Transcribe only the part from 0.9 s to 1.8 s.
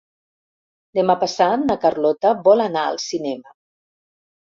Demà passat na